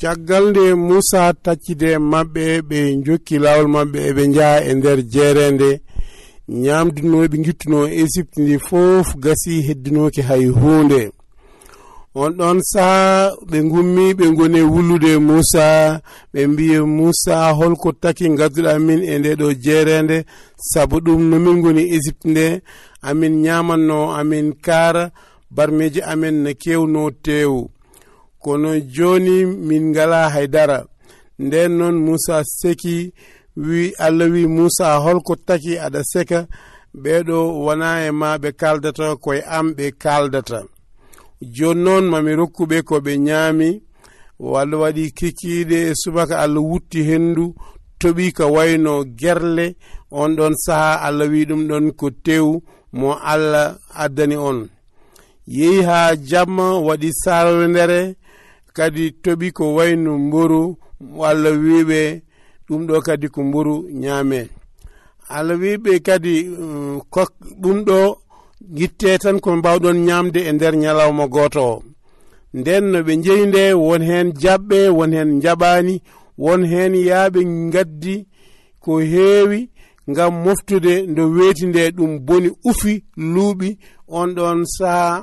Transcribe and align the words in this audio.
caggal 0.00 0.44
nde 0.50 0.64
moussa 0.86 1.22
taccide 1.44 1.90
maɓɓe 2.10 2.44
ɓe 2.68 2.78
jokki 3.04 3.36
lawol 3.44 3.66
maɓɓe 3.74 3.98
eɓe 4.10 4.22
jaha 4.34 4.56
e 4.70 4.72
nder 4.78 4.98
jeerende. 5.12 5.70
Ñamdunoɓe 6.62 7.36
guittuno 7.44 7.78
égypte 8.02 8.36
ndi 8.42 8.56
fof 8.68 9.06
gasi 9.24 9.52
heddinoki 9.66 10.20
hay 10.28 10.44
hunde 10.60 11.00
on 12.22 12.30
ɗon 12.38 12.58
saha 12.72 13.32
ɓe 13.50 13.58
gummi 13.70 14.04
ɓe 14.18 14.26
goni 14.38 14.60
wullude 14.72 15.10
moussa 15.28 15.66
ɓe 16.32 16.40
mbi 16.52 16.66
moussa 16.96 17.34
holko 17.58 17.88
taki 18.02 18.24
gadduɗa 18.38 18.72
min 18.86 19.00
e 19.02 19.14
nde 19.18 19.30
ɗo 19.40 19.46
jeerende. 19.64 20.16
Saabu 20.70 20.96
ɗum 21.04 21.20
nomin 21.30 21.58
goni 21.62 21.82
égypte 21.96 22.24
nde 22.32 22.46
amin 23.08 23.34
ñamanno 23.44 23.98
amin 24.20 24.46
kaara 24.64 25.04
barmeji 25.56 26.00
amen 26.12 26.36
ne 26.44 26.52
kewno 26.62 27.02
tewu 27.24 27.60
kono 28.42 28.70
joni 28.94 29.36
min 29.46 29.84
ngala 29.90 30.20
haydara. 30.34 30.78
Nden 31.38 31.72
noon 31.78 31.96
moussa 32.06 32.36
seki 32.44 33.12
wi 33.56 33.92
allah 33.98 34.28
wi 34.34 34.42
moussa 34.56 34.86
holko 35.04 35.34
taki 35.46 35.72
aɗa 35.86 36.00
seka 36.12 36.40
ɓeɗo 37.02 37.38
wona 37.64 37.88
e 38.06 38.10
ma 38.20 38.28
ɓe 38.42 38.48
kaldata 38.60 39.06
koye 39.24 39.40
am 39.56 39.66
ɓe 39.76 39.86
kaldata. 40.02 40.58
Joni 41.54 41.82
noon 41.84 42.04
mami 42.12 42.32
rokkuɓe 42.40 42.76
ko 42.88 42.96
ɓe 43.04 43.12
ñaami 43.26 43.68
walla 44.50 44.76
waɗi 44.82 45.04
kikiɗe 45.18 45.78
e 45.90 45.92
subaka 46.02 46.34
allah 46.44 46.62
wutti 46.70 47.00
hendu 47.08 47.44
toɓi 48.00 48.26
ka 48.36 48.44
wayno 48.54 48.92
gerle 49.20 49.66
on 50.20 50.30
ɗon 50.38 50.54
saaha 50.64 50.94
allah 51.06 51.28
wi 51.32 51.40
ɗum 51.48 51.62
ɗon 51.68 51.84
ko 51.98 52.06
tew 52.24 52.46
mo 52.98 53.10
allah 53.32 53.66
addani 54.02 54.36
on. 54.36 54.58
Yehi 55.56 55.82
ha 55.88 55.98
jamma 56.28 56.66
waɗi 56.86 57.10
sarwendere 57.22 58.00
kadi 58.78 59.04
toɓi 59.24 59.48
ko 59.56 59.64
wayno 59.76 60.12
mboru 60.26 60.62
walla 61.20 61.50
wiɓe 61.64 62.00
ɗum 62.68 62.82
ɗo 62.88 62.96
kadi 63.06 63.26
ko 63.34 63.40
mboru 63.48 63.74
ñaame. 64.02 64.40
Allah 65.36 65.56
wiɓe 65.62 65.92
kadi 66.06 66.34
mm, 66.60 66.96
kok 67.14 67.30
ɗum 67.62 67.78
ɗo 67.88 67.98
gitte 68.76 69.10
tan 69.22 69.36
ko 69.44 69.50
mbawɗon 69.58 69.98
ñamde 70.08 70.40
e 70.48 70.52
nder 70.54 70.74
ñalawma 70.82 71.24
goto 71.34 71.60
o 71.74 71.82
nden 72.58 72.84
no 72.92 72.98
ɓe 73.06 73.12
jeyi 73.24 73.44
nde 73.48 73.62
won 73.86 74.02
hen 74.10 74.26
jaɓɓe 74.42 74.78
won 74.98 75.12
hen 75.16 75.30
jaɓani 75.44 75.94
won 76.44 76.60
hen 76.72 76.92
yaaɓe 77.08 77.40
gaddi 77.72 78.14
ko 78.82 78.92
heewi 79.12 79.60
ngam 80.10 80.32
moftude 80.44 80.92
ndo 81.10 81.22
weeti 81.34 81.64
nde 81.70 81.82
ɗum 81.96 82.12
boni 82.26 82.48
ufi 82.70 82.92
luuɓi 83.32 83.68
on 84.18 84.28
ɗon 84.36 84.58
saaha 84.76 85.16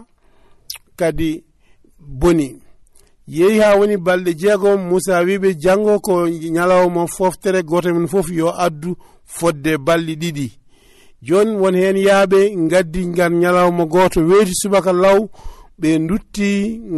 kadi 1.00 1.30
boni. 2.20 2.48
yehi 3.28 3.60
ha 3.60 3.76
woni 3.78 3.98
balɗe 3.98 4.32
jeegom 4.42 4.80
moussa 4.90 5.24
wiɓe 5.28 5.50
janngo 5.64 6.00
ko 6.00 6.28
ñalawma 6.56 7.08
foftere 7.08 7.64
goto 7.64 7.94
men 7.94 8.08
fof 8.08 8.28
yo 8.30 8.48
addu 8.66 8.96
fodde 9.26 9.78
balɗe 9.78 10.14
ɗiɗi. 10.22 10.48
Joni 11.28 11.52
won 11.62 11.76
hen 11.76 11.98
yaaɓe 11.98 12.40
gaddi 12.72 13.02
ngam 13.08 13.34
ñalawma 13.42 13.84
goto 13.94 14.20
weeti 14.30 14.54
subaka 14.62 14.92
law 14.94 15.20
ɓe 15.80 15.90
dutti 16.08 16.50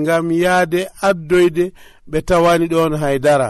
ngam 0.02 0.26
yaade 0.44 0.80
addoyde 1.08 1.64
ɓe 2.10 2.18
tawani 2.28 2.68
ɗon 2.68 2.94
haydara. 3.02 3.50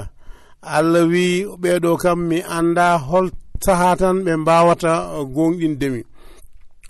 Allah 0.61 1.05
wi 1.11 1.45
ɓeɗo 1.61 1.97
kam 2.01 2.19
mi 2.29 2.37
anda 2.57 2.97
hol 2.97 3.27
saha 3.65 3.95
tan 3.99 4.17
ɓe 4.25 4.31
mbawata 4.41 4.91
gonɗindemi 5.35 6.01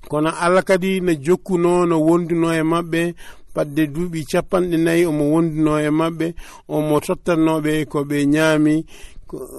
kono 0.09 0.30
allah 0.43 0.63
kadi 0.63 1.02
ne 1.02 1.13
jokkuno 1.25 1.85
no 1.89 1.97
wonduno 2.08 2.47
e 2.53 2.61
maɓɓe 2.71 3.02
fadde 3.58 3.83
duuɓi 3.94 4.19
capanɗe 4.31 4.77
nayyi 4.86 5.03
omo 5.11 5.23
wonduno 5.33 5.73
e 5.81 5.89
maɓɓe 6.00 6.27
omo 6.75 6.95
tottannoɓe 7.05 7.72
ko 7.91 7.99
ɓe 8.09 8.17
ñaami 8.33 8.75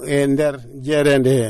e 0.06 0.27
nder 0.32 0.55
jeerede 0.84 1.32
he 1.40 1.48